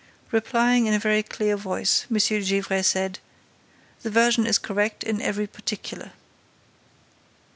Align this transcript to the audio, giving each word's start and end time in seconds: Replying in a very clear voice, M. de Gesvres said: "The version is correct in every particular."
Replying 0.31 0.87
in 0.87 0.95
a 0.95 0.99
very 0.99 1.21
clear 1.21 1.55
voice, 1.55 2.07
M. 2.09 2.17
de 2.17 2.41
Gesvres 2.41 2.87
said: 2.87 3.19
"The 4.01 4.09
version 4.09 4.47
is 4.47 4.57
correct 4.57 5.03
in 5.03 5.21
every 5.21 5.45
particular." 5.45 6.13